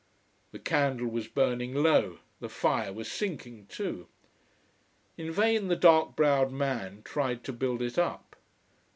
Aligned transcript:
The 0.51 0.57
candle 0.57 1.05
was 1.09 1.27
burning 1.27 1.75
low, 1.75 2.17
the 2.39 2.49
fire 2.49 2.91
was 2.91 3.11
sinking 3.11 3.67
too. 3.67 4.07
In 5.15 5.31
vain 5.31 5.67
the 5.67 5.75
dark 5.75 6.15
browed 6.15 6.51
man 6.51 7.03
tried 7.03 7.43
to 7.43 7.53
build 7.53 7.83
it 7.83 7.99
up. 7.99 8.35